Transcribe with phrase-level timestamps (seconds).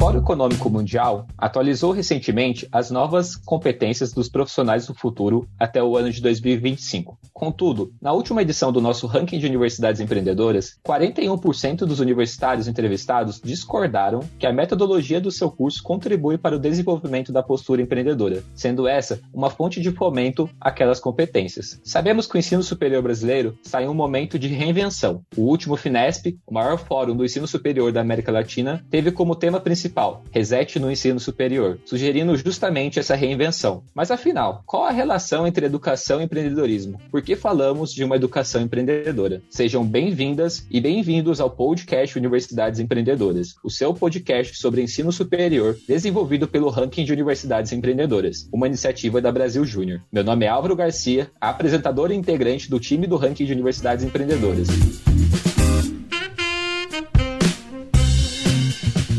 [0.00, 6.10] Fórum Econômico Mundial atualizou recentemente as novas competências dos profissionais do futuro até o ano
[6.10, 7.18] de 2025.
[7.40, 14.20] Contudo, na última edição do nosso ranking de universidades empreendedoras, 41% dos universitários entrevistados discordaram
[14.38, 19.22] que a metodologia do seu curso contribui para o desenvolvimento da postura empreendedora, sendo essa
[19.32, 21.80] uma fonte de fomento àquelas competências.
[21.82, 25.22] Sabemos que o ensino superior brasileiro está em um momento de reinvenção.
[25.34, 29.58] O último Finesp, o maior fórum do ensino superior da América Latina, teve como tema
[29.58, 33.82] principal Reset no ensino superior, sugerindo justamente essa reinvenção.
[33.94, 37.00] Mas afinal, qual a relação entre educação e empreendedorismo?
[37.10, 39.40] Por que falamos de uma educação empreendedora?
[39.48, 46.48] Sejam bem-vindas e bem-vindos ao podcast Universidades Empreendedoras, o seu podcast sobre ensino superior desenvolvido
[46.48, 50.00] pelo Ranking de Universidades Empreendedoras, uma iniciativa da Brasil Júnior.
[50.12, 54.66] Meu nome é Álvaro Garcia, apresentador e integrante do time do Ranking de Universidades Empreendedoras.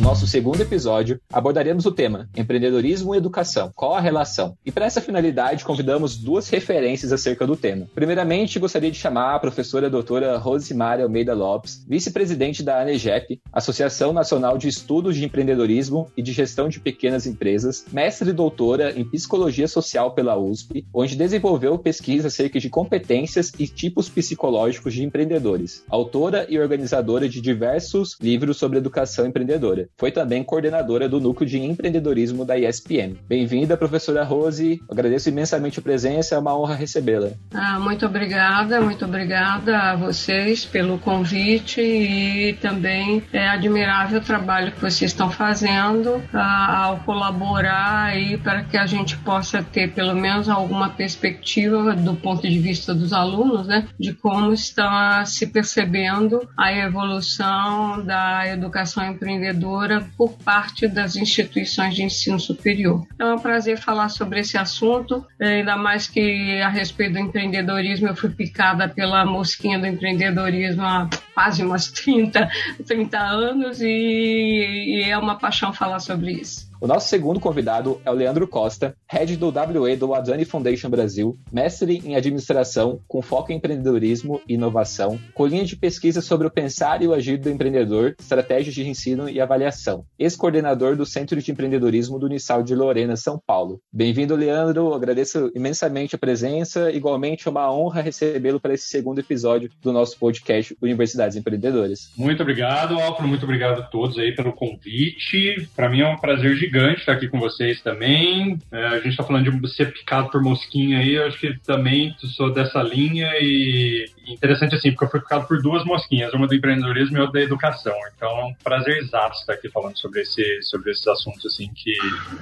[0.01, 3.71] Nosso segundo episódio, abordaremos o tema empreendedorismo e educação.
[3.75, 4.57] Qual a relação?
[4.65, 7.87] E para essa finalidade, convidamos duas referências acerca do tema.
[7.93, 14.57] Primeiramente, gostaria de chamar a professora doutora Rosemary Almeida Lopes, vice-presidente da ANEGEP, Associação Nacional
[14.57, 19.67] de Estudos de Empreendedorismo e de Gestão de Pequenas Empresas, mestre e doutora em Psicologia
[19.67, 25.83] Social pela USP, onde desenvolveu pesquisa acerca de competências e tipos psicológicos de empreendedores.
[25.87, 29.90] Autora e organizadora de diversos livros sobre educação empreendedora.
[29.97, 33.19] Foi também coordenadora do Núcleo de Empreendedorismo da ESPM.
[33.27, 34.81] Bem-vinda, professora Rose.
[34.89, 37.29] Agradeço imensamente a presença, é uma honra recebê-la.
[37.53, 44.71] Ah, muito obrigada, muito obrigada a vocês pelo convite e também é admirável o trabalho
[44.71, 50.15] que vocês estão fazendo ah, ao colaborar aí para que a gente possa ter pelo
[50.15, 56.47] menos alguma perspectiva do ponto de vista dos alunos, né, de como está se percebendo
[56.57, 59.80] a evolução da educação empreendedora
[60.17, 63.05] por parte das instituições de ensino superior.
[63.19, 68.07] É um prazer falar sobre esse assunto, é, ainda mais que a respeito do empreendedorismo
[68.07, 72.49] eu fui picada pela mosquinha do empreendedorismo há quase umas 30,
[72.85, 76.70] 30 anos e, e é uma paixão falar sobre isso.
[76.81, 81.37] O nosso segundo convidado é o Leandro Costa, head do WE do Adani Foundation Brasil,
[81.51, 86.49] mestre em administração com foco em empreendedorismo e inovação, com linha de pesquisa sobre o
[86.49, 91.51] pensar e o agir do empreendedor, estratégias de ensino e avaliação, ex-coordenador do Centro de
[91.51, 93.79] Empreendedorismo do Unisal de Lorena, São Paulo.
[93.93, 99.69] Bem-vindo, Leandro, agradeço imensamente a presença, igualmente é uma honra recebê-lo para esse segundo episódio
[99.83, 102.11] do nosso podcast Universidades Empreendedoras.
[102.17, 105.69] Muito obrigado, Alfredo, muito obrigado a todos aí pelo convite.
[105.75, 108.57] Para mim é um prazer gigante gigante estar aqui com vocês também.
[108.71, 112.15] É, a gente está falando de ser picado por mosquinha aí, eu acho que também
[112.35, 116.55] sou dessa linha e interessante assim, porque eu fui picado por duas mosquinhas, uma do
[116.55, 117.95] empreendedorismo e outra da educação.
[118.15, 121.93] Então é um prazer exato estar aqui falando sobre, esse, sobre esses assuntos assim que,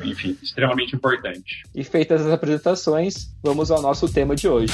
[0.03, 1.63] enfim, extremamente importante.
[1.73, 4.73] E feitas as apresentações, vamos ao nosso tema de hoje.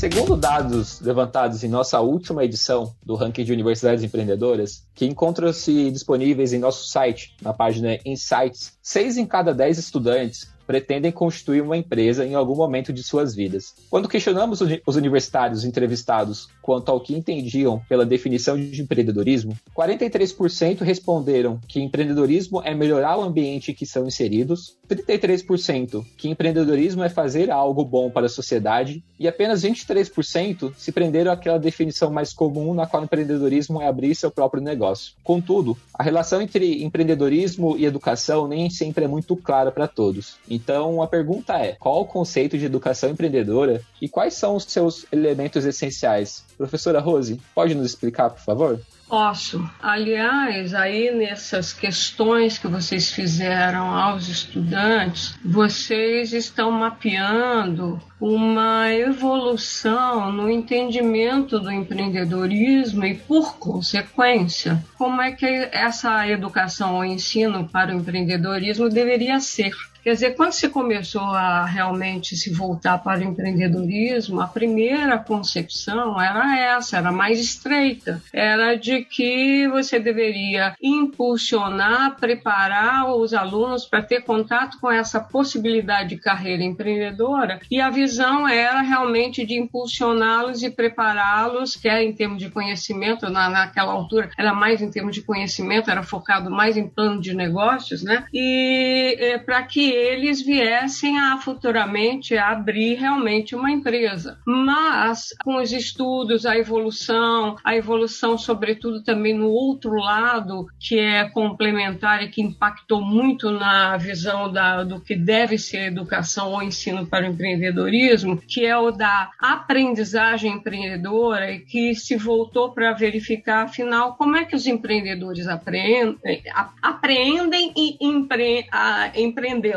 [0.00, 6.54] Segundo dados levantados em nossa última edição do ranking de universidades empreendedoras, que encontram-se disponíveis
[6.54, 12.24] em nosso site, na página Insights, 6 em cada 10 estudantes pretendem constituir uma empresa
[12.24, 13.74] em algum momento de suas vidas.
[13.90, 21.58] Quando questionamos os universitários entrevistados quanto ao que entendiam pela definição de empreendedorismo, 43% responderam
[21.66, 27.50] que empreendedorismo é melhorar o ambiente em que são inseridos, 33% que empreendedorismo é fazer
[27.50, 32.86] algo bom para a sociedade e apenas 23% se prenderam àquela definição mais comum na
[32.86, 35.14] qual empreendedorismo é abrir seu próprio negócio.
[35.24, 40.38] Contudo, a relação entre empreendedorismo e educação nem sempre é muito clara para todos.
[40.62, 45.06] Então, a pergunta é: qual o conceito de educação empreendedora e quais são os seus
[45.10, 46.44] elementos essenciais?
[46.58, 48.80] Professora Rose, pode nos explicar, por favor?
[49.08, 49.68] Posso.
[49.82, 60.48] Aliás, aí nessas questões que vocês fizeram aos estudantes, vocês estão mapeando uma evolução no
[60.48, 67.98] entendimento do empreendedorismo e, por consequência, como é que essa educação ou ensino para o
[67.98, 69.72] empreendedorismo deveria ser.
[70.02, 76.20] Quer dizer, quando se começou a realmente se voltar para o empreendedorismo, a primeira concepção
[76.20, 78.22] era essa, era mais estreita.
[78.32, 86.10] Era de que você deveria impulsionar, preparar os alunos para ter contato com essa possibilidade
[86.10, 92.38] de carreira empreendedora e a visão era realmente de impulsioná-los e prepará-los, quer em termos
[92.38, 96.88] de conhecimento, na, naquela altura era mais em termos de conhecimento, era focado mais em
[96.88, 98.24] plano de negócios, né?
[98.32, 104.38] E é, para que eles viessem a futuramente abrir realmente uma empresa.
[104.46, 111.28] Mas com os estudos, a evolução, a evolução sobretudo também no outro lado, que é
[111.28, 117.06] complementar e que impactou muito na visão da, do que deve ser educação ou ensino
[117.06, 123.64] para o empreendedorismo, que é o da aprendizagem empreendedora e que se voltou para verificar,
[123.64, 126.42] afinal, como é que os empreendedores aprendem,
[126.82, 129.10] aprendem e empre, a,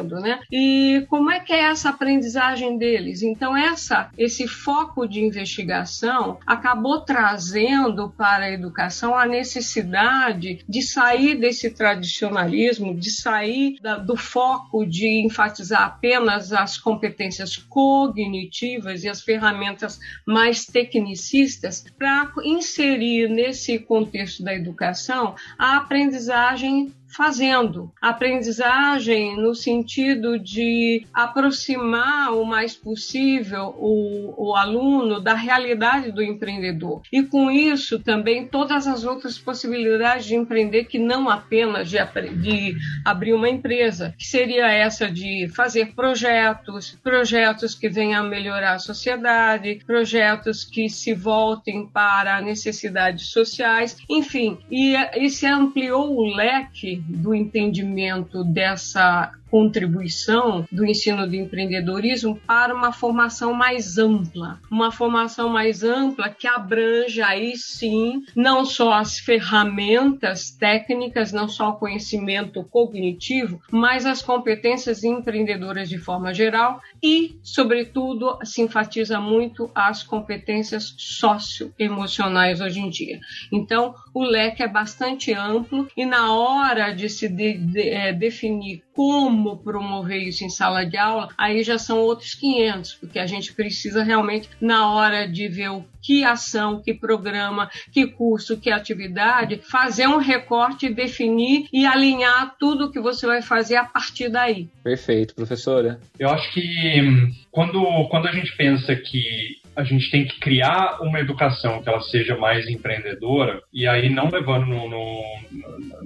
[0.03, 0.39] empreendendo, né?
[0.51, 3.23] E como é que é essa aprendizagem deles?
[3.23, 11.35] Então, essa, esse foco de investigação acabou trazendo para a educação a necessidade de sair
[11.35, 19.21] desse tradicionalismo, de sair da, do foco de enfatizar apenas as competências cognitivas e as
[19.21, 27.91] ferramentas mais tecnicistas para inserir nesse contexto da educação a aprendizagem fazendo.
[28.01, 37.01] Aprendizagem no sentido de aproximar o mais possível o, o aluno da realidade do empreendedor.
[37.11, 41.97] E com isso também todas as outras possibilidades de empreender que não apenas de,
[42.41, 42.75] de
[43.05, 48.79] abrir uma empresa, que seria essa de fazer projetos, projetos que venham a melhorar a
[48.79, 57.02] sociedade, projetos que se voltem para necessidades sociais, enfim, e, e se ampliou o leque
[57.07, 65.47] do entendimento dessa contribuição do ensino de empreendedorismo para uma formação mais ampla, uma formação
[65.47, 72.63] mais ampla que abranja aí sim não só as ferramentas técnicas, não só o conhecimento
[72.63, 80.95] cognitivo, mas as competências empreendedoras de forma geral e, sobretudo, se enfatiza muito as competências
[80.97, 83.19] socioemocionais hoje em dia.
[83.51, 88.81] Então, o leque é bastante amplo e na hora de se de, de, é, definir
[88.95, 93.53] como promover isso em sala de aula, aí já são outros 500, porque a gente
[93.53, 99.61] precisa realmente, na hora de ver o que ação, que programa, que curso, que atividade,
[99.63, 104.67] fazer um recorte, definir e alinhar tudo que você vai fazer a partir daí.
[104.83, 105.99] Perfeito, professora.
[106.19, 111.01] Eu acho que hum, quando, quando a gente pensa que a gente tem que criar
[111.01, 115.23] uma educação que ela seja mais empreendedora, e aí não levando no, no,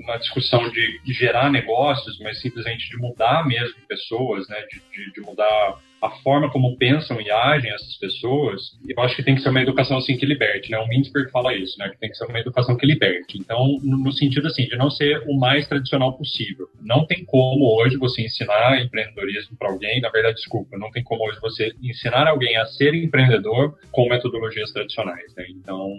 [0.06, 5.22] na discussão de gerar negócios, mas simplesmente de mudar mesmo pessoas, né, de, de, de
[5.22, 9.50] mudar a forma como pensam e agem essas pessoas, eu acho que tem que ser
[9.50, 10.78] uma educação assim que liberte, né?
[10.78, 11.90] O Mintzberg fala isso, né?
[11.90, 13.38] Que tem que ser uma educação que liberte.
[13.38, 16.68] Então, no sentido assim, de não ser o mais tradicional possível.
[16.82, 21.28] Não tem como hoje você ensinar empreendedorismo para alguém, na verdade, desculpa, não tem como
[21.28, 25.46] hoje você ensinar alguém a ser empreendedor com metodologias tradicionais, né?
[25.50, 25.92] Então,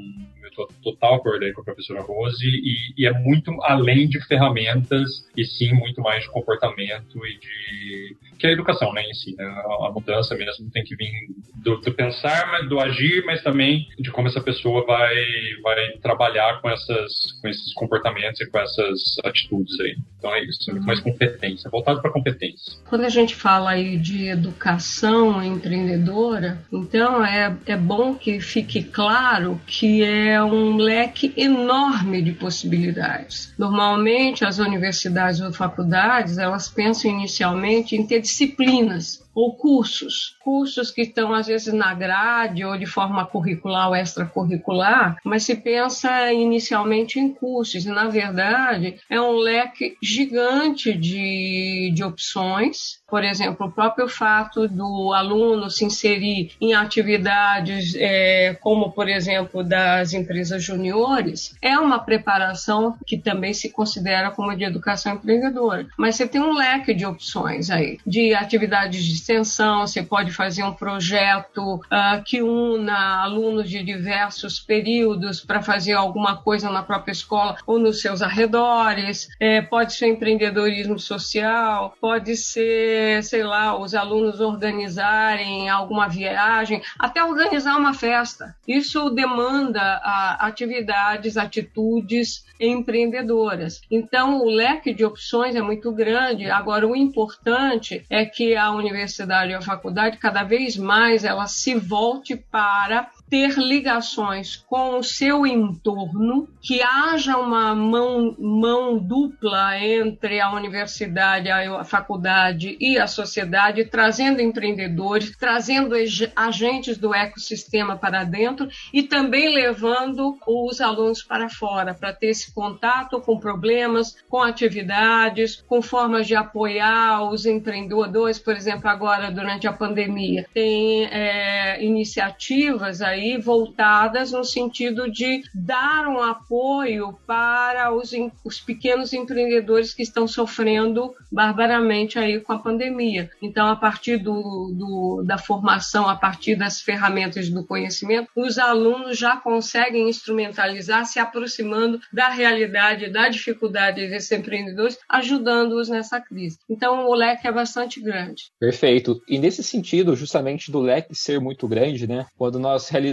[0.83, 5.45] total acordo aí com a professora Rose e, e é muito além de ferramentas e
[5.45, 9.45] sim muito mais de comportamento e de que é a educação, né, em si, né?
[9.45, 11.11] A mudança mesmo tem que vir
[11.57, 15.17] do, do, pensar, do agir, mas também de como essa pessoa vai,
[15.63, 19.97] vai trabalhar com, essas, com esses comportamentos e com essas atitudes aí.
[20.19, 22.75] Então é isso, muito mais competência, voltado para competência.
[22.89, 29.61] Quando a gente fala aí de educação empreendedora, então é, é bom que fique claro
[29.67, 33.53] que é um leque enorme de possibilidades.
[33.59, 41.03] Normalmente as universidades ou faculdades, elas pensam inicialmente em ter disciplinas ou cursos, cursos que
[41.03, 47.21] estão às vezes na grade ou de forma curricular ou extracurricular, mas se pensa inicialmente
[47.21, 52.99] em cursos e na verdade é um leque gigante de, de opções.
[53.09, 59.63] Por exemplo, o próprio fato do aluno se inserir em atividades é, como, por exemplo,
[59.63, 65.87] das empresas juniores, é uma preparação que também se considera como de educação empreendedora.
[65.97, 70.63] Mas você tem um leque de opções aí, de atividades de extensão, você pode fazer
[70.63, 77.13] um projeto uh, que una alunos de diversos períodos para fazer alguma coisa na própria
[77.13, 83.95] escola ou nos seus arredores, é, pode ser empreendedorismo social, pode ser, sei lá, os
[83.95, 88.57] alunos organizarem alguma viagem, até organizar uma festa.
[88.67, 93.81] Isso demanda uh, atividades, atitudes empreendedoras.
[93.91, 96.51] Então, o leque de opções é muito grande.
[96.51, 99.08] Agora, o importante é que a universidade
[99.51, 105.47] e a faculdade, cada vez mais, ela se volte para ter ligações com o seu
[105.47, 113.85] entorno, que haja uma mão, mão dupla entre a universidade, a faculdade e a sociedade,
[113.85, 115.95] trazendo empreendedores, trazendo
[116.35, 122.53] agentes do ecossistema para dentro e também levando os alunos para fora, para ter esse
[122.55, 129.67] contato com problemas, com atividades, com formas de apoiar os empreendedores, por exemplo, agora durante
[129.67, 130.47] a pandemia.
[130.55, 138.13] Tem é, iniciativas aí voltadas no sentido de dar um apoio para os,
[138.45, 143.31] os pequenos empreendedores que estão sofrendo barbaramente aí com a pandemia.
[143.43, 149.19] Então, a partir do, do, da formação, a partir das ferramentas do conhecimento, os alunos
[149.19, 156.59] já conseguem instrumentalizar, se aproximando da realidade, da dificuldade desses empreendedores, ajudando-os nessa crise.
[156.69, 158.45] Então, o leque é bastante grande.
[158.59, 159.21] Perfeito.
[159.29, 162.27] E nesse sentido, justamente do leque ser muito grande, né?
[162.37, 163.08] Quando nós realizamos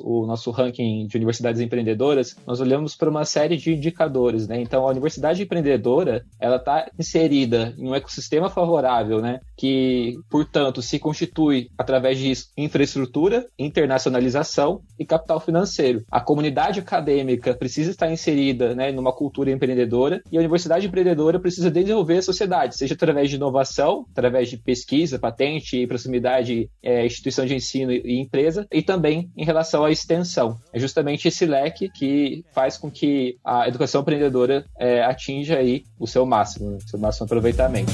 [0.00, 4.60] o nosso ranking de universidades empreendedoras, nós olhamos para uma série de indicadores, né?
[4.60, 9.40] Então, a universidade empreendedora, ela está inserida em um ecossistema favorável, né?
[9.56, 16.02] Que, portanto, se constitui através de infraestrutura, internacionalização e capital financeiro.
[16.10, 21.70] A comunidade acadêmica precisa estar inserida, né, numa cultura empreendedora e a universidade empreendedora precisa
[21.70, 27.54] desenvolver a sociedade, seja através de inovação, através de pesquisa, patente, proximidade, é, instituição de
[27.54, 30.56] ensino e empresa, e também em relação à extensão.
[30.72, 36.06] É justamente esse leque que faz com que a educação empreendedora é, atinja aí o
[36.06, 37.92] seu máximo, né, o seu máximo aproveitamento.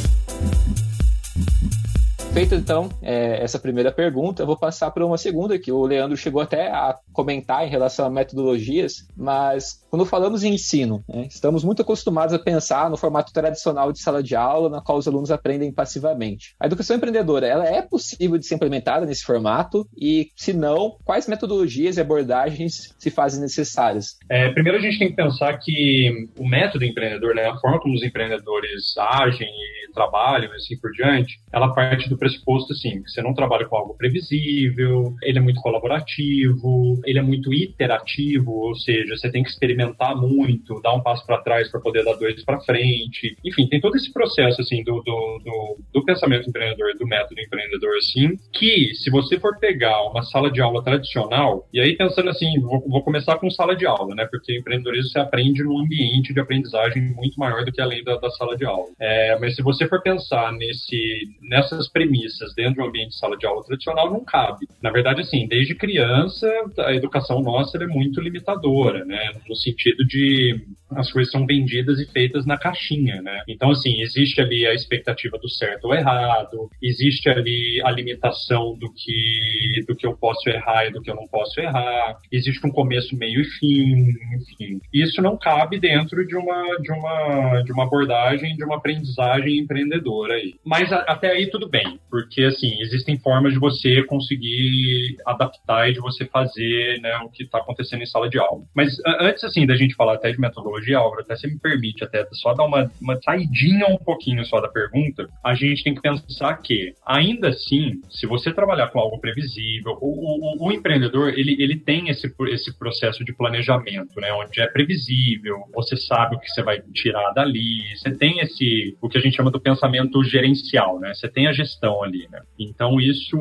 [2.33, 6.17] Feita então é, essa primeira pergunta, eu vou passar para uma segunda que o Leandro
[6.17, 11.65] chegou até a comentar em relação a metodologias, mas quando falamos em ensino, né, estamos
[11.65, 15.33] muito acostumados a pensar no formato tradicional de sala de aula, na qual os alunos
[15.33, 16.55] aprendem passivamente.
[16.61, 21.27] A educação empreendedora, ela é possível de ser implementada nesse formato e, se não, quais
[21.27, 24.17] metodologias e abordagens se fazem necessárias?
[24.31, 27.95] É, primeiro a gente tem que pensar que o método empreendedor, né, a forma como
[27.95, 33.11] os empreendedores agem e trabalham e assim por diante, ela parte do pressuposto assim, que
[33.11, 38.75] você não trabalha com algo previsível, ele é muito colaborativo, ele é muito iterativo, ou
[38.75, 42.45] seja, você tem que experimentar muito, dar um passo para trás para poder dar dois
[42.45, 43.37] para frente.
[43.45, 47.97] Enfim, tem todo esse processo assim do, do, do, do, pensamento empreendedor, do método empreendedor
[47.99, 52.61] assim, que se você for pegar uma sala de aula tradicional, e aí pensando assim,
[52.61, 54.27] vou, vou começar com sala de aula, né?
[54.31, 58.31] Porque empreendedorismo você aprende num ambiente de aprendizagem muito maior do que além da, da
[58.31, 58.89] sala de aula.
[58.99, 63.37] É, mas se você for pensar nesse, nessas premissas dentro de um ambiente de sala
[63.37, 64.67] de aula tradicional não cabe.
[64.83, 69.33] Na verdade, assim, desde criança, a educação nossa é muito limitadora, né?
[69.49, 70.61] No sentido de
[70.97, 73.43] as coisas são vendidas e feitas na caixinha, né?
[73.49, 78.93] Então, assim, existe ali a expectativa do certo ou errado, existe ali a limitação do
[78.93, 82.71] que, do que eu posso errar e do que eu não posso errar, existe um
[82.71, 83.95] começo, meio e fim,
[84.37, 84.81] enfim.
[84.93, 90.35] Isso não cabe dentro de uma, de uma, de uma abordagem, de uma aprendizagem empreendedora
[90.35, 90.55] aí.
[90.65, 95.93] Mas a, até aí tudo bem, porque, assim, existem formas de você conseguir adaptar e
[95.93, 98.63] de você fazer né, o que está acontecendo em sala de aula.
[98.75, 102.03] Mas antes, assim, da gente falar até de metodologia, tecnologia, Álvaro, até se me permite
[102.03, 106.01] até só dar uma, uma saidinha um pouquinho só da pergunta, a gente tem que
[106.01, 111.57] pensar que, ainda assim, se você trabalhar com algo previsível, o, o, o empreendedor, ele,
[111.63, 116.49] ele tem esse, esse processo de planejamento, né, onde é previsível, você sabe o que
[116.49, 120.99] você vai tirar dali, você tem esse, o que a gente chama do pensamento gerencial,
[120.99, 122.41] né, você tem a gestão ali, né.
[122.59, 123.37] Então, isso,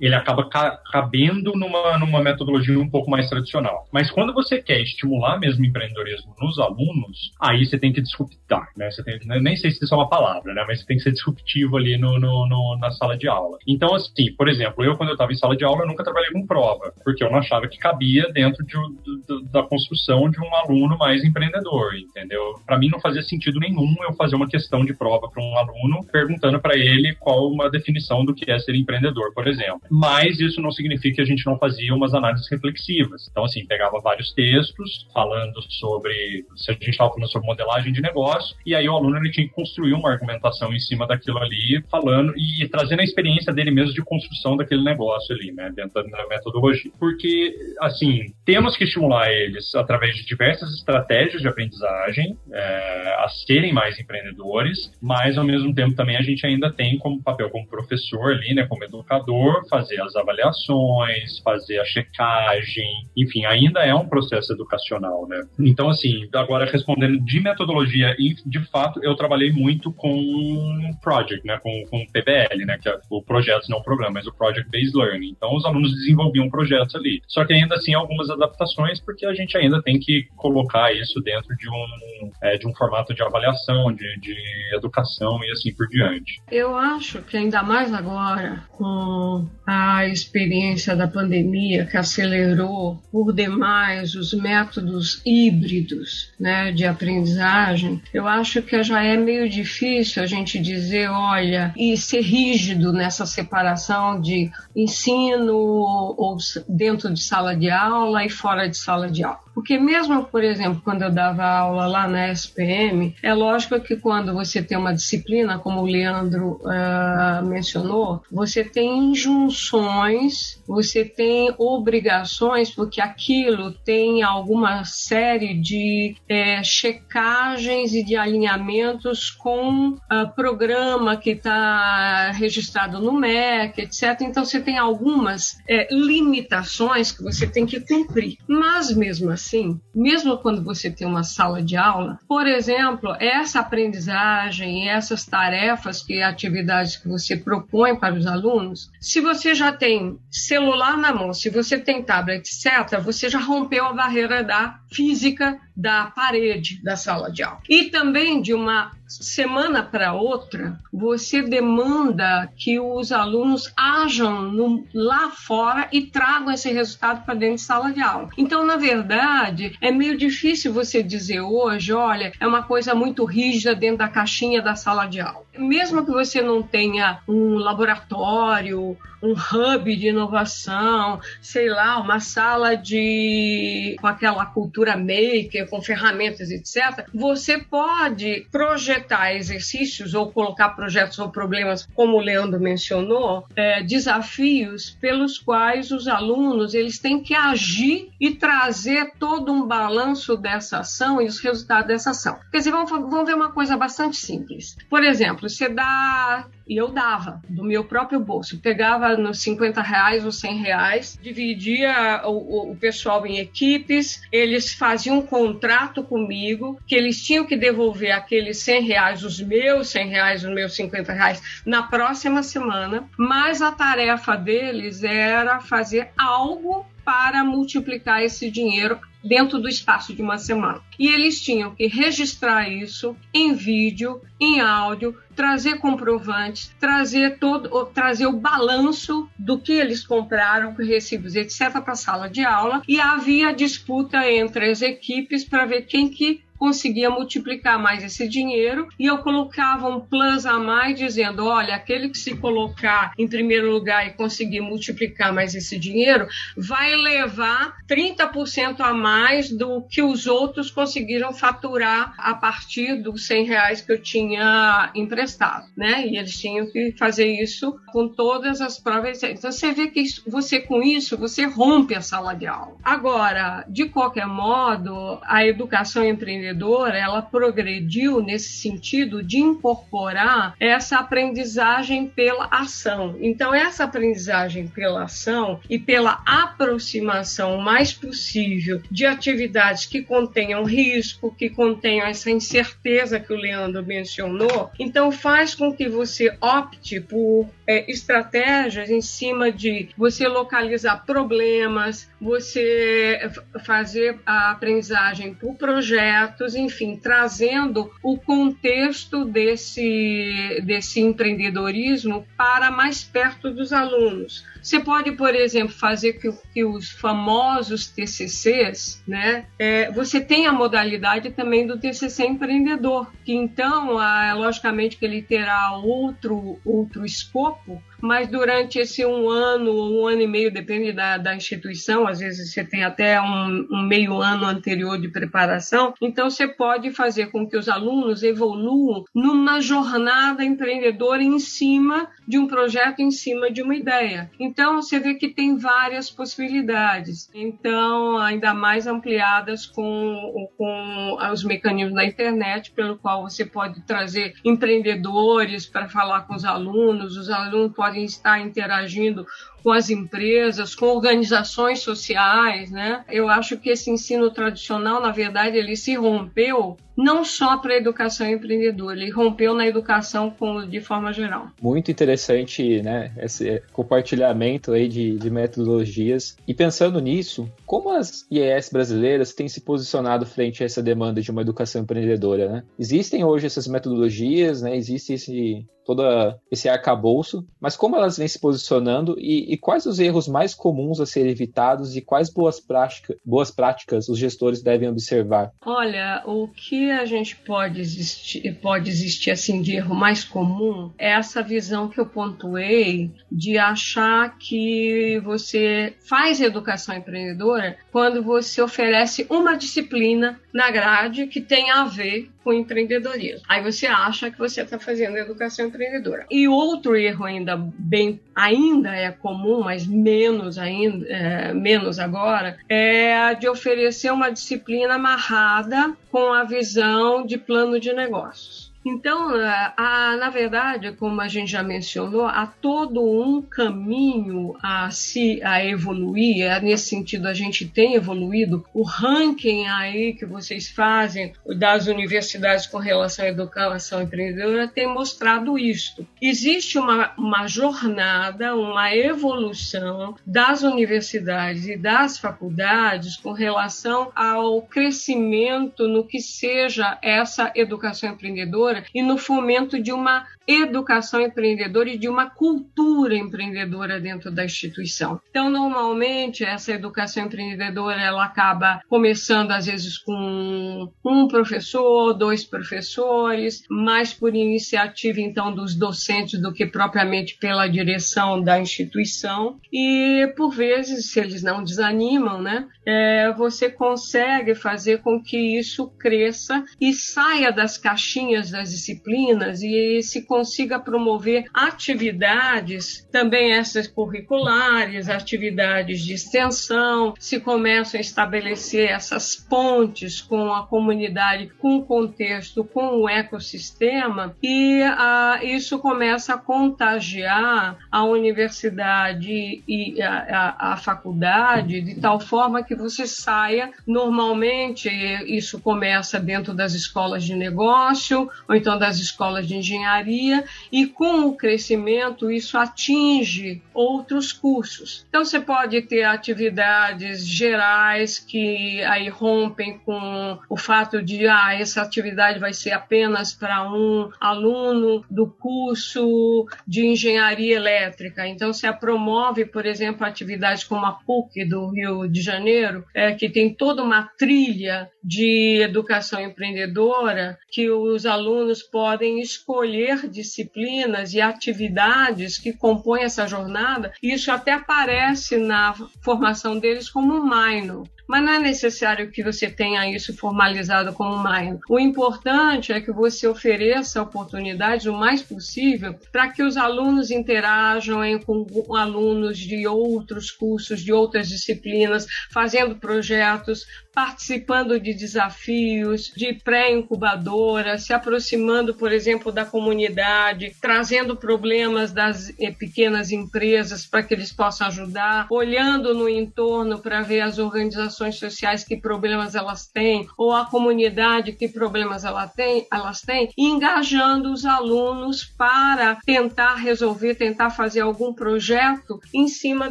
[0.00, 0.48] ele acaba
[0.90, 3.86] cabendo numa, numa metodologia um pouco mais tradicional.
[3.92, 8.68] Mas quando você quer estimular mesmo empreendedorismo nos alunos, alunos, aí você tem que disruptar,
[8.76, 8.90] né?
[8.90, 10.64] Você tem, nem sei se isso é uma palavra, né?
[10.66, 13.58] Mas você tem que ser disruptivo ali no, no, no na sala de aula.
[13.66, 16.30] Então, assim, por exemplo, eu quando eu estava em sala de aula, eu nunca trabalhei
[16.30, 20.54] com prova, porque eu não achava que cabia dentro de, de, da construção de um
[20.54, 22.54] aluno mais empreendedor, entendeu?
[22.66, 26.06] Para mim não fazia sentido nenhum eu fazer uma questão de prova para um aluno
[26.10, 29.80] perguntando para ele qual uma definição do que é ser empreendedor, por exemplo.
[29.90, 33.28] Mas isso não significa que a gente não fazia umas análises reflexivas.
[33.30, 38.02] Então, assim, pegava vários textos falando sobre se a gente estava falando sobre modelagem de
[38.02, 41.82] negócio, e aí o aluno ele tinha que construir uma argumentação em cima daquilo ali,
[41.90, 46.28] falando e trazendo a experiência dele mesmo de construção daquele negócio ali, né, dentro da
[46.28, 46.90] metodologia.
[46.98, 53.72] Porque, assim, temos que estimular eles através de diversas estratégias de aprendizagem é, a serem
[53.72, 58.32] mais empreendedores, mas ao mesmo tempo também a gente ainda tem como papel como professor
[58.32, 64.52] ali, né, como educador, fazer as avaliações, fazer a checagem, enfim, ainda é um processo
[64.52, 65.40] educacional, né.
[65.58, 71.46] Então, assim, agora agora respondendo de metodologia e de fato eu trabalhei muito com project,
[71.46, 74.96] né, com, com PBL, né, que é o projetos não programa, mas o project based
[74.96, 75.30] learning.
[75.30, 77.22] Então os alunos desenvolviam projetos ali.
[77.26, 81.56] Só que ainda assim algumas adaptações porque a gente ainda tem que colocar isso dentro
[81.56, 84.36] de um é, de um formato de avaliação, de, de
[84.74, 86.40] educação e assim por diante.
[86.50, 94.14] Eu acho que ainda mais agora com a experiência da pandemia que acelerou por demais
[94.14, 100.58] os métodos híbridos né, de aprendizagem, eu acho que já é meio difícil a gente
[100.58, 106.36] dizer, olha, e ser rígido nessa separação de ensino ou
[106.68, 109.47] dentro de sala de aula e fora de sala de aula.
[109.58, 114.32] Porque mesmo, por exemplo, quando eu dava aula lá na SPM, é lógico que quando
[114.32, 122.70] você tem uma disciplina, como o Leandro uh, mencionou, você tem injunções, você tem obrigações,
[122.70, 131.30] porque aquilo tem alguma série de é, checagens e de alinhamentos com o programa que
[131.30, 134.20] está registrado no MEC, etc.
[134.20, 138.38] Então você tem algumas é, limitações que você tem que cumprir.
[138.46, 143.60] Mas mesmo assim, assim, mesmo quando você tem uma sala de aula, por exemplo, essa
[143.60, 150.18] aprendizagem, essas tarefas e atividades que você propõe para os alunos, se você já tem
[150.30, 155.58] celular na mão, se você tem tablet, etc., você já rompeu a barreira da física
[155.78, 157.60] da parede da sala de aula.
[157.68, 165.30] E também de uma semana para outra, você demanda que os alunos ajam no, lá
[165.30, 168.28] fora e tragam esse resultado para dentro de sala de aula.
[168.36, 173.74] Então, na verdade, é meio difícil você dizer hoje, olha, é uma coisa muito rígida
[173.74, 175.46] dentro da caixinha da sala de aula.
[175.58, 182.76] Mesmo que você não tenha um laboratório, um hub de inovação, sei lá, uma sala
[182.76, 187.06] de com aquela cultura maker, com ferramentas, etc.
[187.12, 194.96] Você pode projetar exercícios ou colocar projetos ou problemas, como o Leandro mencionou, é, desafios
[195.00, 201.20] pelos quais os alunos eles têm que agir e trazer todo um balanço dessa ação
[201.20, 202.38] e os resultados dessa ação.
[202.50, 204.76] Quer dizer, vamos, vamos ver uma coisa bastante simples.
[204.88, 208.60] Por exemplo, você dá e eu dava do meu próprio bolso.
[208.60, 215.18] Pegava nos 50 reais ou 100 reais, dividia o, o, pessoal em equipes, eles faziam
[215.18, 220.44] um contrato comigo que eles tinham que devolver aqueles 100 reais, os meus 100 reais,
[220.44, 227.42] os meus 50 reais, na próxima semana, mas a tarefa deles era fazer algo para
[227.42, 230.80] multiplicar esse dinheiro dentro do espaço de uma semana.
[230.98, 238.26] E eles tinham que registrar isso em vídeo, em áudio, trazer comprovantes, trazer todo, trazer
[238.26, 242.82] o balanço do que eles compraram, recibos, etc, para a sala de aula.
[242.88, 248.88] E havia disputa entre as equipes para ver quem que conseguia multiplicar mais esse dinheiro
[248.98, 253.70] e eu colocava um plus a mais dizendo, olha, aquele que se colocar em primeiro
[253.70, 260.26] lugar e conseguir multiplicar mais esse dinheiro vai levar 30% a mais do que os
[260.26, 266.06] outros conseguiram faturar a partir dos 100 reais que eu tinha emprestado, né?
[266.06, 269.22] E eles tinham que fazer isso com todas as provas.
[269.22, 272.76] Então você vê que você com isso você rompe a sala de aula.
[272.82, 276.47] Agora, de qualquer modo, a educação empreendedora
[276.94, 283.16] ela progrediu nesse sentido de incorporar essa aprendizagem pela ação.
[283.20, 291.34] Então, essa aprendizagem pela ação e pela aproximação mais possível de atividades que contenham risco,
[291.34, 297.48] que contenham essa incerteza que o Leandro mencionou, então faz com que você opte por
[297.68, 303.30] é, estratégias em cima de você localizar problemas, você
[303.62, 313.50] fazer a aprendizagem por projetos, enfim, trazendo o contexto desse, desse empreendedorismo para mais perto
[313.50, 314.46] dos alunos.
[314.62, 319.46] Você pode, por exemplo, fazer que, que os famosos TCCs, né?
[319.58, 325.22] É, você tem a modalidade também do TCC empreendedor, que então, a, logicamente, que ele
[325.22, 330.92] terá outro outro escopo, mas durante esse um ano ou um ano e meio, depende
[330.92, 335.94] da, da instituição, às vezes você tem até um, um, meio ano anterior de preparação,
[336.00, 342.38] então você pode fazer com que os alunos evoluam numa jornada empreendedora em cima de
[342.38, 344.30] um projeto, em cima de uma ideia.
[344.38, 351.94] Então você vê que tem várias possibilidades, então ainda mais ampliadas com, com os mecanismos
[351.94, 357.74] da internet, pelo qual você pode trazer empreendedores para falar com os alunos, os alunos
[357.74, 359.26] podem podem estar interagindo
[359.62, 363.04] com as empresas, com organizações sociais, né?
[363.08, 367.76] Eu acho que esse ensino tradicional, na verdade, ele se rompeu não só para a
[367.76, 371.46] educação empreendedora, ele rompeu na educação com, de forma geral.
[371.62, 376.36] Muito interessante, né, esse compartilhamento aí de, de metodologias.
[376.46, 381.30] E pensando nisso, como as IES brasileiras têm se posicionado frente a essa demanda de
[381.30, 382.62] uma educação empreendedora, né?
[382.76, 384.76] Existem hoje essas metodologias, né?
[384.76, 386.02] Existe esse todo
[386.50, 391.00] esse arcabouço, mas como elas vêm se posicionando e, e, quais os erros mais comuns
[391.00, 395.52] a serem evitados e quais boas, prática, boas práticas os gestores devem observar?
[395.64, 401.10] Olha, o que a gente pode existir, pode existir assim de erro mais comum é
[401.10, 409.26] essa visão que eu pontuei de achar que você faz educação empreendedora quando você oferece
[409.30, 413.44] uma disciplina na grade que tem a ver com empreendedorismo.
[413.48, 416.26] Aí você acha que você está fazendo educação empreendedora.
[416.30, 423.34] E outro erro ainda bem ainda é comum, mas menos ainda, é, menos agora, é
[423.34, 428.72] de oferecer uma disciplina amarrada com a visão de plano de negócios.
[428.88, 435.62] Então, na verdade, como a gente já mencionou, há todo um caminho a se a
[435.62, 436.42] evoluir.
[436.42, 438.64] É, nesse sentido, a gente tem evoluído.
[438.72, 445.58] O ranking aí que vocês fazem das universidades com relação à educação empreendedora tem mostrado
[445.58, 446.06] isto.
[446.20, 455.86] Existe uma, uma jornada, uma evolução das universidades e das faculdades com relação ao crescimento
[455.86, 462.08] no que seja essa educação empreendedora e no fomento de uma educação empreendedora e de
[462.08, 465.20] uma cultura empreendedora dentro da instituição.
[465.28, 473.62] Então, normalmente, essa educação empreendedora ela acaba começando, às vezes, com um professor, dois professores,
[473.68, 479.60] mais por iniciativa, então, dos docentes do que propriamente pela direção da instituição.
[479.70, 485.88] E, por vezes, se eles não desanimam, né, é, você consegue fazer com que isso
[485.98, 495.08] cresça e saia das caixinhas das disciplinas e se consiga promover atividades, também essas curriculares,
[495.08, 502.62] atividades de extensão, se começam a estabelecer essas pontes com a comunidade, com o contexto,
[502.62, 510.76] com o ecossistema, e ah, isso começa a contagiar a universidade e a, a, a
[510.76, 514.88] faculdade de tal forma que você saia normalmente,
[515.26, 520.27] isso começa dentro das escolas de negócio, ou então das escolas de engenharia
[520.70, 525.06] e com o crescimento isso atinge outros cursos.
[525.08, 531.82] Então você pode ter atividades gerais que aí rompem com o fato de ah, essa
[531.82, 538.26] atividade vai ser apenas para um aluno do curso de engenharia elétrica.
[538.26, 543.28] Então você promove, por exemplo, atividades como a PUC do Rio de Janeiro, é, que
[543.28, 552.38] tem toda uma trilha de educação empreendedora que os alunos podem escolher disciplinas e atividades
[552.38, 558.32] que compõem essa jornada, isso até aparece na formação deles como um minor mas não
[558.32, 561.60] é necessário que você tenha isso formalizado como minor.
[561.68, 567.98] O importante é que você ofereça oportunidades o mais possível para que os alunos interajam
[568.24, 577.78] com alunos de outros cursos, de outras disciplinas, fazendo projetos, participando de desafios, de pré-incubadora,
[577.78, 584.32] se aproximando, por exemplo, da comunidade, trazendo problemas das eh, pequenas empresas para que eles
[584.32, 590.32] possam ajudar, olhando no entorno para ver as organizações sociais que problemas elas têm ou
[590.32, 597.50] a comunidade que problemas ela tem, elas têm, engajando os alunos para tentar resolver, tentar
[597.50, 599.70] fazer algum projeto em cima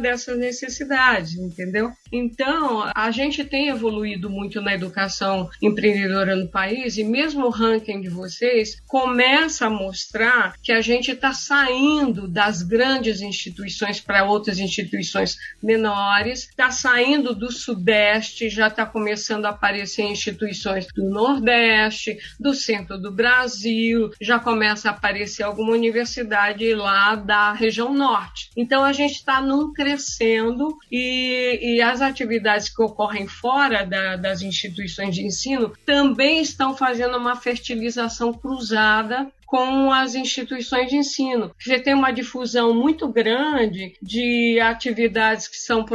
[0.00, 1.90] dessas necessidades, entendeu?
[2.12, 8.00] Então, a gente tem evoluído muito na educação empreendedora no país e mesmo o ranking
[8.00, 14.58] de vocês começa a mostrar que a gente está saindo das grandes instituições para outras
[14.58, 22.54] instituições menores, está saindo do Sudeste, já está começando a aparecer instituições do Nordeste, do
[22.54, 28.50] centro do Brasil, já começa a aparecer alguma universidade lá da região Norte.
[28.56, 34.42] Então a gente está num crescendo e, e as atividades que ocorrem fora da das
[34.42, 41.50] instituições de ensino também estão fazendo uma fertilização cruzada com as instituições de ensino.
[41.58, 45.86] Você tem uma difusão muito grande de atividades que são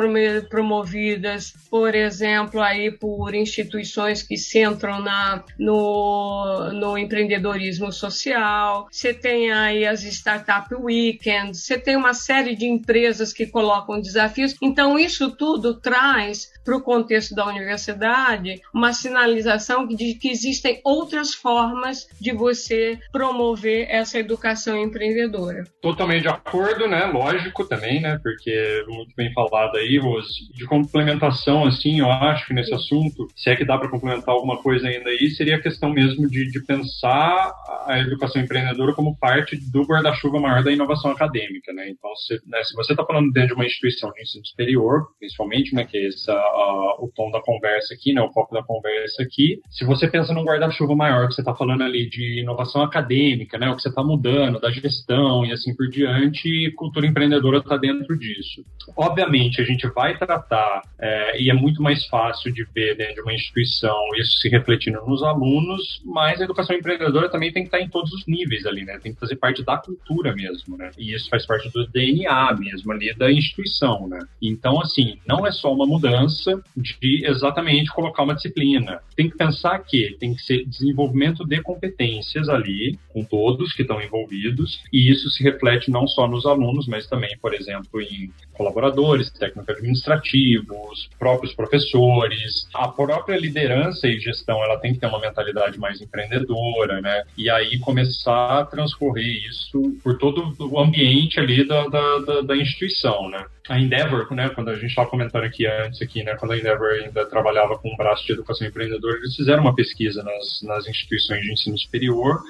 [0.50, 8.88] promovidas, por exemplo, aí por instituições que centram na, no, no empreendedorismo social.
[8.92, 14.56] Você tem aí as Startup Weekends, você tem uma série de empresas que colocam desafios.
[14.64, 21.36] Então, isso tudo traz para o contexto da universidade uma sinalização de que existem outras
[21.36, 23.43] formas de você promover
[23.90, 25.64] essa educação empreendedora.
[25.82, 27.06] Totalmente de acordo, né?
[27.06, 28.20] Lógico também, né?
[28.22, 33.50] Porque muito bem falado aí, Rose, de complementação, assim, eu acho que nesse assunto, se
[33.50, 36.64] é que dá para complementar alguma coisa ainda aí, seria a questão mesmo de, de
[36.66, 37.52] pensar
[37.86, 41.90] a educação empreendedora como parte do guarda-chuva maior da inovação acadêmica, né?
[41.90, 45.76] Então, se, né, se você está falando dentro de uma instituição de ensino superior, principalmente,
[45.76, 49.60] né, que é esse o tom da conversa aqui, né, o foco da conversa aqui,
[49.70, 53.70] se você pensa num guarda-chuva maior, que você está falando ali de inovação acadêmica, né,
[53.70, 58.18] o que você está mudando, da gestão e assim por diante, cultura empreendedora está dentro
[58.18, 58.64] disso.
[58.96, 63.22] Obviamente, a gente vai tratar, é, e é muito mais fácil de ver dentro de
[63.22, 67.80] uma instituição isso se refletindo nos alunos, mas a educação empreendedora também tem que estar
[67.80, 70.92] tá em todos os níveis ali, né, tem que fazer parte da cultura mesmo, né,
[70.98, 74.20] e isso faz parte do DNA mesmo ali da instituição, né.
[74.42, 79.00] Então, assim, não é só uma mudança de exatamente colocar uma disciplina.
[79.16, 84.02] Tem que pensar que tem que ser desenvolvimento de competências ali, com todos que estão
[84.02, 89.32] envolvidos, e isso se reflete não só nos alunos, mas também, por exemplo, em colaboradores,
[89.32, 95.80] técnicos administrativos, próprios professores, a própria liderança e gestão, ela tem que ter uma mentalidade
[95.80, 97.24] mais empreendedora, né?
[97.38, 102.56] E aí começar a transcorrer isso por todo o ambiente ali da, da, da, da
[102.56, 103.46] instituição, né?
[103.70, 106.90] A Endeavor, né, quando a gente estava comentando aqui antes, aqui, né, quando a Endeavor
[106.90, 111.42] ainda trabalhava com um braço de educação empreendedora, eles fizeram uma pesquisa nas, nas instituições
[111.42, 112.42] de ensino superior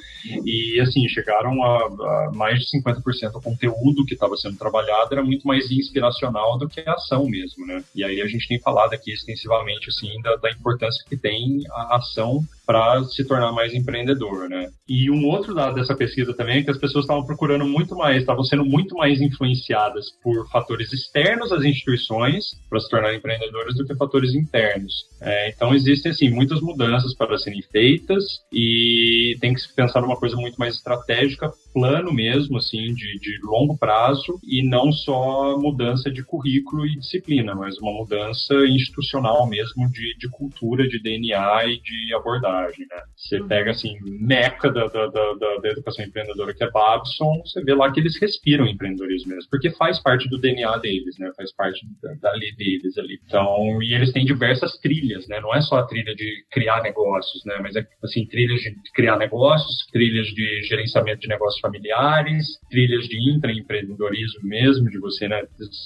[0.43, 5.23] e, assim, chegaram a, a mais de 50% do conteúdo que estava sendo trabalhado era
[5.23, 7.83] muito mais inspiracional do que a ação mesmo, né?
[7.93, 11.97] E aí a gente tem falado aqui extensivamente, assim, da, da importância que tem a
[11.97, 14.69] ação para se tornar mais empreendedor, né?
[14.87, 18.17] E um outro lado dessa pesquisa também é que as pessoas estavam procurando muito mais,
[18.17, 23.85] estavam sendo muito mais influenciadas por fatores externos às instituições para se tornar empreendedoras do
[23.85, 24.93] que fatores internos.
[25.21, 30.17] É, então existem assim muitas mudanças para serem feitas e tem que se pensar numa
[30.17, 36.11] coisa muito mais estratégica plano mesmo, assim, de, de longo prazo e não só mudança
[36.11, 41.81] de currículo e disciplina, mas uma mudança institucional mesmo de, de cultura, de DNA e
[41.81, 43.01] de abordagem, né?
[43.15, 43.47] Você uhum.
[43.47, 47.91] pega, assim, meca da, da, da, da, educação empreendedora que é Babson, você vê lá
[47.91, 51.31] que eles respiram empreendedorismo mesmo, porque faz parte do DNA deles, né?
[51.35, 53.19] Faz parte da, da lei deles ali.
[53.25, 55.39] Então, e eles têm diversas trilhas, né?
[55.39, 57.57] Não é só a trilha de criar negócios, né?
[57.61, 63.31] Mas é, assim, trilhas de criar negócios, trilhas de gerenciamento de negócios familiares, trilhas de
[63.31, 65.43] intraempreendedorismo mesmo, de você né,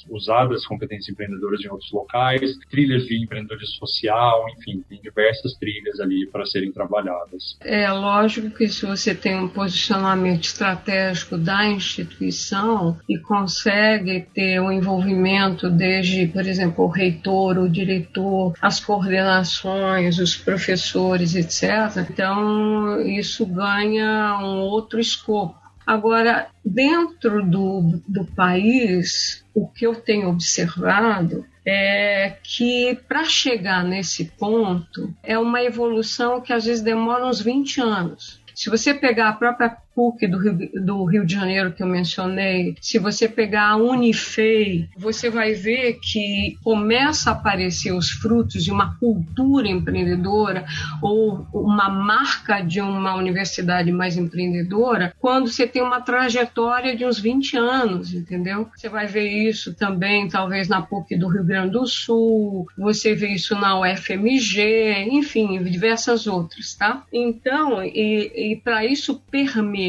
[0.09, 5.99] usar as competências empreendedoras em outros locais, trilhas de empreendedorismo social, enfim, tem diversas trilhas
[5.99, 7.57] ali para serem trabalhadas.
[7.61, 14.71] É lógico que se você tem um posicionamento estratégico da instituição e consegue ter um
[14.71, 23.45] envolvimento desde, por exemplo, o reitor, o diretor, as coordenações, os professores, etc., então isso
[23.45, 25.67] ganha um outro escopo.
[25.85, 34.25] Agora, dentro do, do país, o que eu tenho observado é que para chegar nesse
[34.39, 38.41] ponto é uma evolução que às vezes demora uns 20 anos.
[38.55, 42.75] Se você pegar a própria PUC do Rio, do Rio de Janeiro que eu mencionei,
[42.79, 48.71] se você pegar a Unifei, você vai ver que começa a aparecer os frutos de
[48.71, 50.65] uma cultura empreendedora
[51.01, 57.17] ou uma marca de uma universidade mais empreendedora quando você tem uma trajetória de uns
[57.17, 58.69] 20 anos, entendeu?
[58.75, 63.29] Você vai ver isso também, talvez, na PUC do Rio Grande do Sul, você vê
[63.29, 67.03] isso na UFMG, enfim, diversas outras, tá?
[67.11, 69.86] Então, e, e para isso permear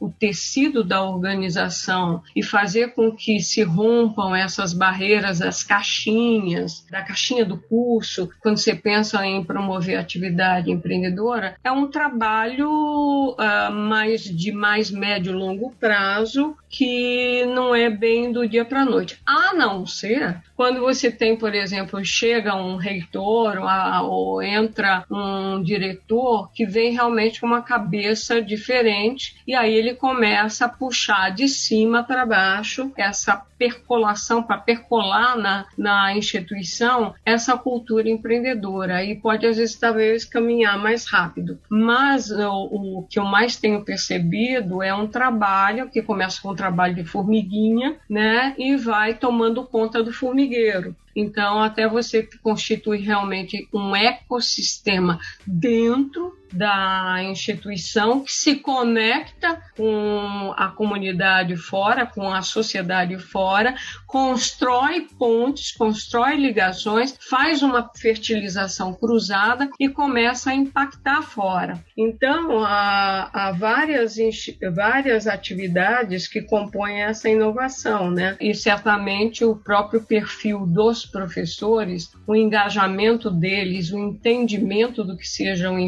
[0.00, 7.02] o tecido da organização e fazer com que se rompam essas barreiras das caixinhas, da
[7.02, 14.22] caixinha do curso, quando você pensa em promover atividade empreendedora, é um trabalho uh, mais
[14.24, 19.20] de mais médio e longo prazo que não é bem do dia para a noite.
[19.26, 23.58] A não ser quando você tem, por exemplo, chega um reitor
[24.04, 30.66] ou, entra um diretor que vem realmente com uma cabeça diferente e aí ele começa
[30.66, 38.08] a puxar de cima para baixo essa percolação, para percolar na, na instituição essa cultura
[38.08, 39.04] empreendedora.
[39.04, 41.60] E pode, às vezes, talvez caminhar mais rápido.
[41.68, 46.56] Mas o, o que eu mais tenho percebido é um trabalho que começa com um
[46.56, 48.52] trabalho de formiguinha, né?
[48.58, 50.12] E vai tomando conta do
[50.52, 50.94] formigueiro.
[51.16, 60.68] Então, até você constituir realmente um ecossistema dentro da instituição que se conecta com a
[60.68, 63.74] comunidade fora, com a sociedade fora,
[64.06, 71.82] constrói pontes, constrói ligações, faz uma fertilização cruzada e começa a impactar fora.
[71.96, 74.16] Então, há, há várias,
[74.74, 78.36] várias atividades que compõem essa inovação, né?
[78.40, 85.70] E certamente o próprio perfil dos professores, o engajamento deles, o entendimento do que seja
[85.70, 85.78] um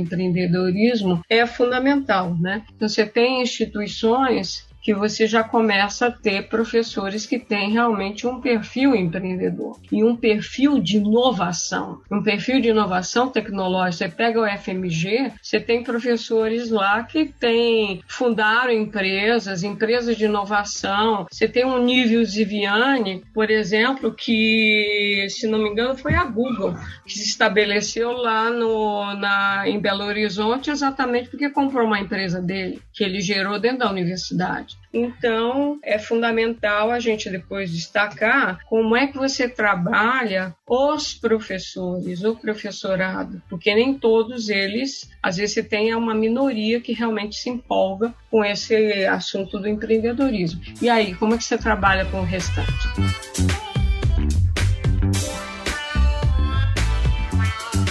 [0.55, 2.63] empreendedorismo é fundamental, né?
[2.79, 8.95] Você tem instituições que você já começa a ter professores que têm realmente um perfil
[8.95, 14.05] empreendedor e um perfil de inovação, um perfil de inovação tecnológica.
[14.05, 21.27] Você pega o FMG, você tem professores lá que têm fundaram empresas, empresas de inovação.
[21.31, 26.75] Você tem um nível Ziviani, por exemplo, que, se não me engano, foi a Google
[27.07, 32.83] que se estabeleceu lá no, na, em Belo Horizonte exatamente porque comprou uma empresa dele,
[32.93, 34.74] que ele gerou dentro da universidade.
[34.93, 42.37] Então, é fundamental a gente depois destacar como é que você trabalha os professores, o
[42.37, 48.15] professorado, porque nem todos eles, às vezes você tem uma minoria que realmente se empolga
[48.31, 50.61] com esse assunto do empreendedorismo.
[50.81, 53.64] E aí, como é que você trabalha com o restante?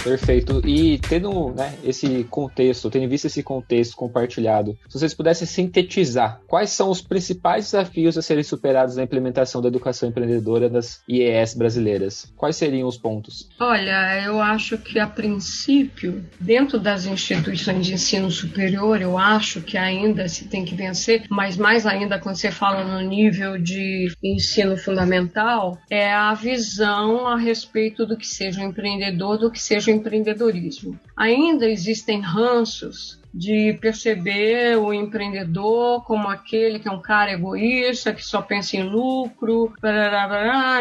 [0.04, 0.60] Perfeito.
[0.66, 6.70] E tendo né, esse contexto, tendo visto esse contexto compartilhado, se vocês pudessem sintetizar quais
[6.70, 12.30] são os principais desafios a serem superados na implementação da educação empreendedora das IES brasileiras,
[12.36, 13.48] quais seriam os pontos?
[13.58, 19.78] Olha, eu acho que a princípio, dentro das instituições de ensino superior, eu acho que
[19.78, 24.76] ainda se tem que vencer, mas mais ainda quando você fala no nível de ensino
[24.76, 30.98] fundamental, é a visão a respeito do que seja um empreendedor, do que seja empreendedorismo.
[31.16, 38.24] Ainda existem ranços de perceber o empreendedor como aquele que é um cara egoísta, que
[38.24, 39.74] só pensa em lucro,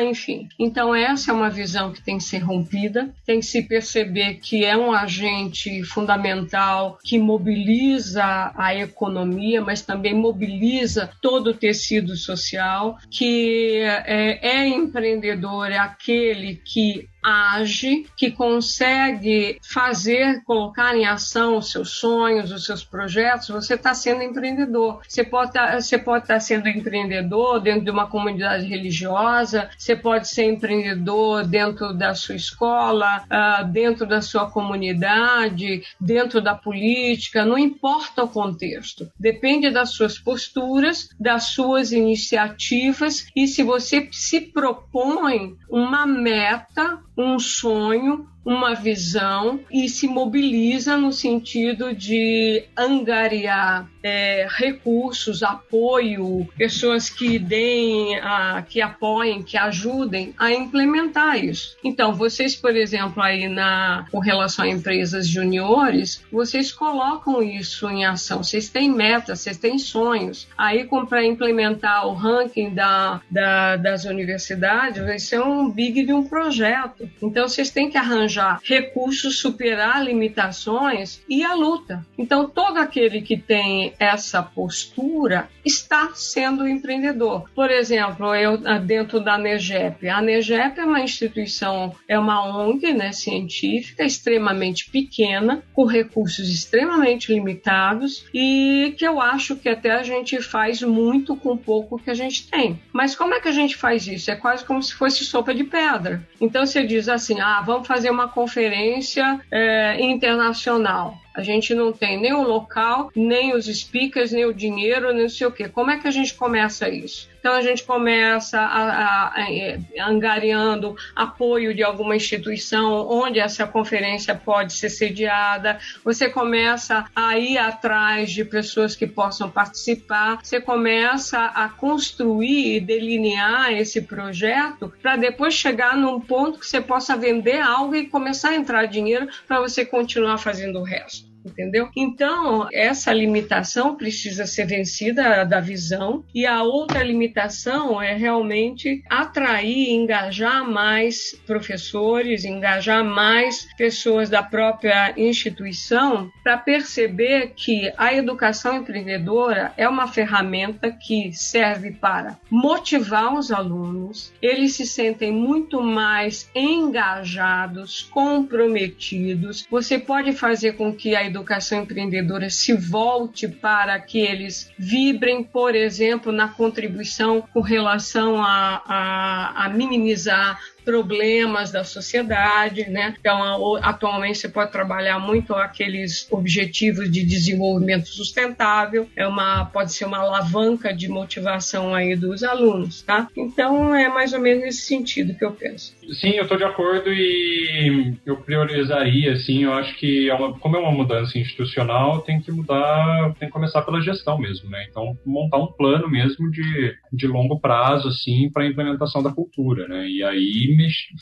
[0.07, 0.47] enfim.
[0.59, 4.63] Então, essa é uma visão que tem que ser rompida, tem que se perceber que
[4.63, 12.99] é um agente fundamental que mobiliza a economia, mas também mobiliza todo o tecido social,
[13.09, 21.71] que é, é empreendedor, é aquele que age, que consegue fazer, colocar em ação os
[21.71, 25.01] seus sonhos, os seus projetos, você está sendo empreendedor.
[25.07, 30.45] Você pode tá, estar tá sendo empreendedor dentro de uma comunidade religiosa, você pode ser
[30.45, 38.23] empreendedor dentro da sua escola, uh, dentro da sua comunidade, dentro da política, não importa
[38.23, 39.09] o contexto.
[39.19, 47.39] Depende das suas posturas, das suas iniciativas e se você se propõe uma meta um
[47.39, 57.39] sonho uma visão e se mobiliza no sentido de angariar é, recursos, apoio, pessoas que
[57.39, 61.77] deem, a, que apoiem, que ajudem a implementar isso.
[61.83, 68.05] Então, vocês, por exemplo, aí na com relação a empresas juniores, vocês colocam isso em
[68.05, 68.43] ação.
[68.43, 70.47] Vocês têm metas, vocês têm sonhos.
[70.57, 76.23] Aí, para implementar o ranking da, da, das universidades, vai ser um big de um
[76.23, 77.09] projeto.
[77.21, 78.32] Então, vocês têm que arranjar
[78.63, 82.05] recursos, superar limitações e a luta.
[82.17, 87.49] Então, todo aquele que tem essa postura está sendo empreendedor.
[87.55, 90.07] Por exemplo, eu ah, dentro da NEGEP.
[90.09, 97.33] A NEGEP é uma instituição, é uma ONG né, científica extremamente pequena, com recursos extremamente
[97.33, 102.13] limitados e que eu acho que até a gente faz muito com pouco que a
[102.13, 102.79] gente tem.
[102.91, 104.29] Mas como é que a gente faz isso?
[104.29, 106.27] É quase como se fosse sopa de pedra.
[106.39, 111.17] Então você diz assim: ah, vamos fazer uma uma conferência é, internacional.
[111.33, 115.47] A gente não tem nem o local, nem os speakers, nem o dinheiro, nem sei
[115.47, 115.67] o quê.
[115.67, 117.27] Como é que a gente começa isso?
[117.43, 123.67] Então a gente começa a, a, a, é, angariando apoio de alguma instituição onde essa
[123.67, 125.77] conferência pode ser sediada.
[126.05, 130.39] Você começa a ir atrás de pessoas que possam participar.
[130.41, 136.79] Você começa a construir e delinear esse projeto para depois chegar num ponto que você
[136.79, 141.89] possa vender algo e começar a entrar dinheiro para você continuar fazendo o resto entendeu?
[141.95, 149.89] Então, essa limitação precisa ser vencida da visão e a outra limitação é realmente atrair,
[149.89, 159.73] engajar mais professores, engajar mais pessoas da própria instituição para perceber que a educação empreendedora
[159.77, 168.03] é uma ferramenta que serve para motivar os alunos, eles se sentem muito mais engajados,
[168.03, 169.65] comprometidos.
[169.69, 175.75] Você pode fazer com que a educação empreendedora se volte para que eles vibrem, por
[175.75, 183.13] exemplo, na contribuição com relação a, a, a minimizar problemas da sociedade, né?
[183.19, 190.05] Então, atualmente você pode trabalhar muito aqueles objetivos de desenvolvimento sustentável, é uma pode ser
[190.05, 193.27] uma alavanca de motivação aí dos alunos, tá?
[193.35, 195.95] Então, é mais ou menos nesse sentido que eu penso.
[196.19, 200.75] Sim, eu estou de acordo e eu priorizaria, assim, eu acho que é uma, como
[200.75, 204.85] é uma mudança institucional, tem que mudar, tem que começar pela gestão mesmo, né?
[204.89, 209.87] Então, montar um plano mesmo de, de longo prazo, assim, para a implementação da cultura,
[209.87, 210.07] né?
[210.07, 210.72] E aí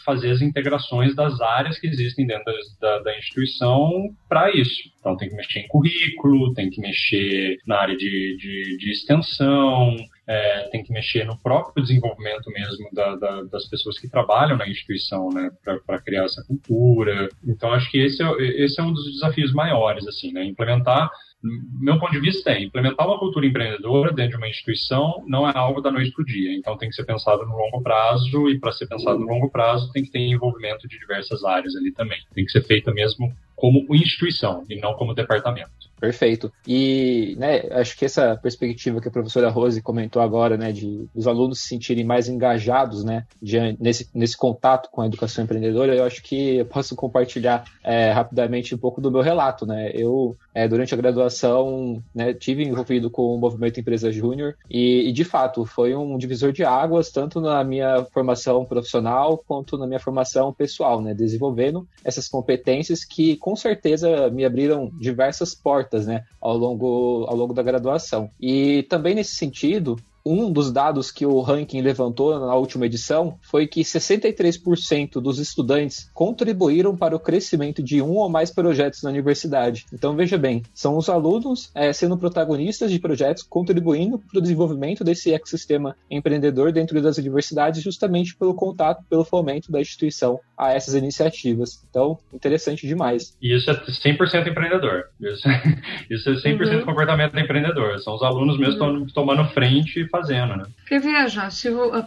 [0.06, 4.92] fazer as integrações das áreas que existem dentro da, da instituição para isso.
[5.00, 9.96] Então tem que mexer em currículo, tem que mexer na área de, de, de extensão,
[10.28, 14.68] é, tem que mexer no próprio desenvolvimento mesmo da, da, das pessoas que trabalham na
[14.68, 15.50] instituição, né,
[15.86, 17.28] para criar essa cultura.
[17.46, 18.32] Então acho que esse é,
[18.64, 21.10] esse é um dos desafios maiores, assim, né, implementar
[21.44, 25.52] meu ponto de vista é implementar uma cultura empreendedora dentro de uma instituição não é
[25.56, 26.54] algo da noite para o dia.
[26.54, 29.92] Então tem que ser pensado no longo prazo e para ser pensado no longo prazo
[29.92, 32.20] tem que ter envolvimento de diversas áreas ali também.
[32.34, 35.81] Tem que ser feita mesmo como instituição e não como departamento.
[36.02, 36.52] Perfeito.
[36.68, 41.28] E né, acho que essa perspectiva que a professora Rose comentou agora, né, de os
[41.28, 46.04] alunos se sentirem mais engajados, né, de, nesse, nesse contato com a educação empreendedora, eu
[46.04, 49.92] acho que eu posso compartilhar é, rapidamente um pouco do meu relato, né.
[49.94, 55.12] Eu é, durante a graduação né, tive envolvido com o movimento Empresa Júnior e, e,
[55.12, 60.00] de fato foi um divisor de águas tanto na minha formação profissional quanto na minha
[60.00, 66.58] formação pessoal, né, desenvolvendo essas competências que com certeza me abriram diversas portas né, ao
[66.58, 68.32] longo, ao longo da graduação.
[68.40, 73.68] E também nesse sentido, um dos dados que o ranking levantou na última edição foi
[73.68, 79.86] que 63% dos estudantes contribuíram para o crescimento de um ou mais projetos na universidade.
[79.94, 85.04] Então veja bem, são os alunos é, sendo protagonistas de projetos, contribuindo para o desenvolvimento
[85.04, 90.94] desse ecossistema empreendedor dentro das universidades, justamente pelo contato, pelo fomento da instituição a essas
[90.94, 91.84] iniciativas.
[91.90, 93.36] Então, interessante demais.
[93.42, 95.06] E isso é 100% empreendedor.
[95.20, 95.48] Isso,
[96.10, 96.86] isso é 100% uhum.
[96.86, 98.00] comportamento empreendedor.
[98.02, 99.08] São os alunos mesmo uhum.
[99.08, 100.66] tomando frente fazendo, né?
[100.76, 101.48] Porque veja,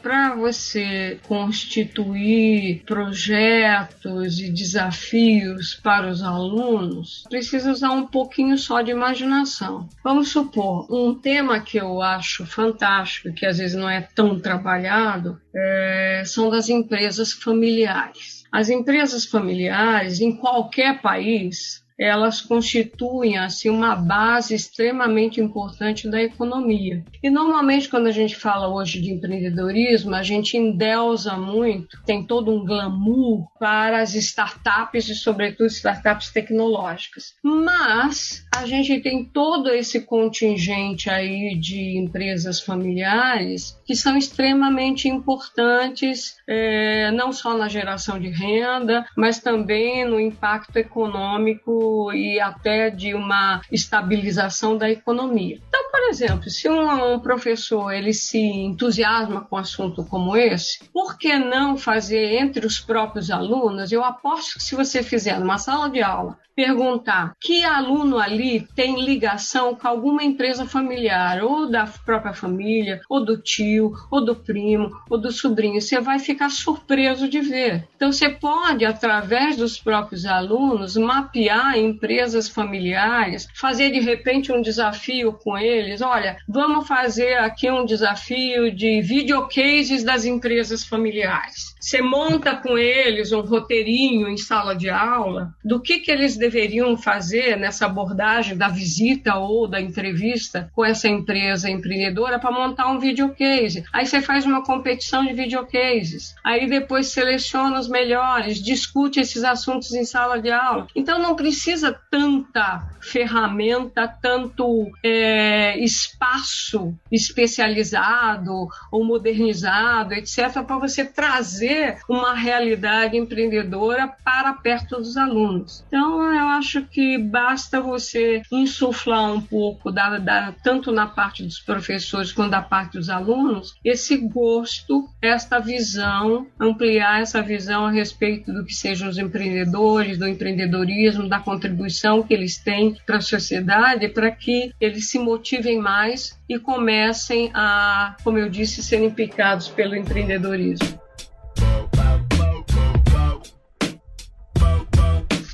[0.02, 8.90] para você constituir projetos e desafios para os alunos, precisa usar um pouquinho só de
[8.90, 9.88] imaginação.
[10.02, 15.40] Vamos supor, um tema que eu acho fantástico, que às vezes não é tão trabalhado,
[15.54, 18.44] é, são das empresas familiares.
[18.52, 27.04] As empresas familiares, em qualquer país, elas constituem assim uma base extremamente importante da economia.
[27.22, 32.52] E normalmente quando a gente fala hoje de empreendedorismo, a gente endeusa muito, tem todo
[32.52, 37.34] um glamour para as startups e sobretudo startups tecnológicas.
[37.42, 46.36] Mas a gente tem todo esse contingente aí de empresas familiares que são extremamente importantes,
[46.46, 53.14] é, não só na geração de renda, mas também no impacto econômico e até de
[53.14, 55.58] uma estabilização da economia.
[55.68, 60.82] Então, por exemplo, se um, um professor ele se entusiasma com um assunto como esse,
[60.92, 63.92] por que não fazer entre os próprios alunos?
[63.92, 69.04] Eu aposto que se você fizer numa sala de aula perguntar que aluno ali tem
[69.04, 74.90] ligação com alguma empresa familiar, ou da própria família, ou do tio, ou do primo,
[75.10, 77.88] ou do sobrinho, você vai ficar surpreso de ver.
[77.96, 85.32] Então, você pode, através dos próprios alunos, mapear empresas familiares, fazer de repente um desafio
[85.32, 86.00] com eles.
[86.00, 91.73] Olha, vamos fazer aqui um desafio de videocases das empresas familiares.
[91.84, 96.96] Você monta com eles um roteirinho em sala de aula do que, que eles deveriam
[96.96, 102.98] fazer nessa abordagem da visita ou da entrevista com essa empresa empreendedora para montar um
[102.98, 103.84] videocase.
[103.92, 106.34] Aí você faz uma competição de videocases.
[106.42, 110.86] Aí depois seleciona os melhores, discute esses assuntos em sala de aula.
[110.96, 121.73] Então não precisa tanta ferramenta, tanto é, espaço especializado ou modernizado, etc., para você trazer
[122.08, 125.84] uma realidade empreendedora para perto dos alunos.
[125.88, 131.58] Então, eu acho que basta você insuflar um pouco, da, da, tanto na parte dos
[131.60, 138.52] professores quanto da parte dos alunos, esse gosto, esta visão, ampliar essa visão a respeito
[138.52, 144.08] do que sejam os empreendedores, do empreendedorismo, da contribuição que eles têm para a sociedade,
[144.08, 149.94] para que eles se motivem mais e comecem a, como eu disse, serem picados pelo
[149.94, 151.03] empreendedorismo.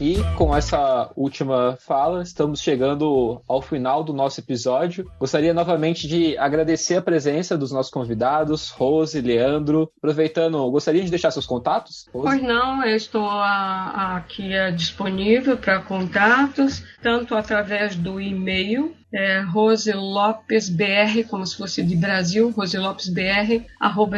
[0.00, 5.10] E com essa última fala, estamos chegando ao final do nosso episódio.
[5.20, 9.92] Gostaria novamente de agradecer a presença dos nossos convidados, Rose, Leandro.
[9.98, 12.08] Aproveitando, gostaria de deixar seus contatos?
[12.14, 12.26] Rose?
[12.26, 19.92] Pois não, eu estou aqui é, disponível para contatos, tanto através do e-mail é, Rose
[19.92, 23.64] Lopes BR, como se fosse de Brasil, roselopesbr,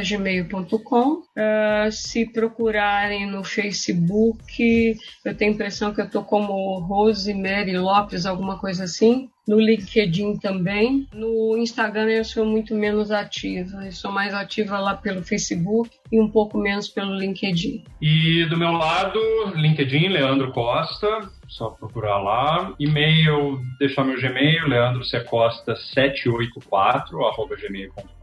[0.02, 1.12] gmail.com.
[1.12, 8.26] Uh, se procurarem no Facebook, eu tenho a impressão que eu estou como Rosemary Lopes,
[8.26, 9.30] alguma coisa assim.
[9.46, 11.08] No LinkedIn também.
[11.12, 13.84] No Instagram eu sou muito menos ativa.
[13.84, 17.84] Eu sou mais ativa lá pelo Facebook e um pouco menos pelo LinkedIn.
[18.00, 19.18] E do meu lado,
[19.54, 22.74] LinkedIn, Leandro Costa só procurar lá.
[22.78, 28.21] E-mail, deixar meu Gmail, leandrocecosta784, arroba gmail.com.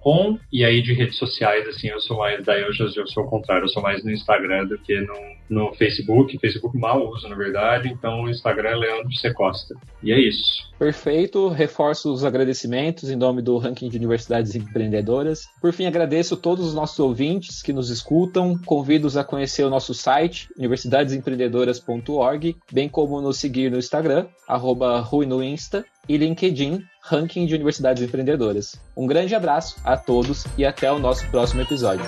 [0.51, 3.29] E aí de redes sociais, assim, eu sou mais, daí eu já eu sou o
[3.29, 5.15] contrário, eu sou mais no Instagram do que no,
[5.49, 6.37] no Facebook.
[6.39, 9.33] Facebook mal uso, na verdade, então o Instagram é Leandro C.
[9.33, 9.75] Costa.
[10.01, 10.69] E é isso.
[10.77, 15.47] Perfeito, reforço os agradecimentos em nome do Ranking de Universidades Empreendedoras.
[15.61, 19.93] Por fim, agradeço todos os nossos ouvintes que nos escutam, convido-os a conhecer o nosso
[19.93, 27.45] site, universidadesempreendedoras.org, bem como nos seguir no Instagram, arroba Rui no Insta, e LinkedIn, Ranking
[27.45, 28.75] de Universidades Empreendedoras.
[28.97, 32.05] Um grande abraço a todos e até o nosso próximo episódio.